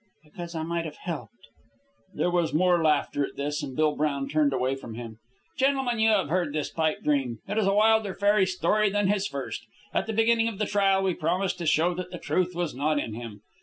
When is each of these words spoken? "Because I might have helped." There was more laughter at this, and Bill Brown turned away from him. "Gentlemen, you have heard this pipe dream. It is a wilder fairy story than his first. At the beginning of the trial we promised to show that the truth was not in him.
"Because 0.23 0.55
I 0.55 0.63
might 0.63 0.85
have 0.85 0.95
helped." 0.95 1.49
There 2.11 2.31
was 2.31 2.55
more 2.55 2.81
laughter 2.81 3.23
at 3.23 3.35
this, 3.35 3.61
and 3.61 3.75
Bill 3.75 3.95
Brown 3.95 4.27
turned 4.27 4.51
away 4.51 4.73
from 4.73 4.95
him. 4.95 5.19
"Gentlemen, 5.59 5.99
you 5.99 6.09
have 6.09 6.27
heard 6.29 6.53
this 6.53 6.71
pipe 6.71 7.03
dream. 7.03 7.37
It 7.47 7.59
is 7.59 7.67
a 7.67 7.73
wilder 7.75 8.15
fairy 8.15 8.47
story 8.47 8.89
than 8.89 9.09
his 9.09 9.27
first. 9.27 9.63
At 9.93 10.07
the 10.07 10.13
beginning 10.13 10.47
of 10.47 10.57
the 10.57 10.65
trial 10.65 11.03
we 11.03 11.13
promised 11.13 11.59
to 11.59 11.67
show 11.67 11.93
that 11.93 12.09
the 12.09 12.17
truth 12.17 12.55
was 12.55 12.73
not 12.73 12.97
in 12.97 13.13
him. 13.13 13.41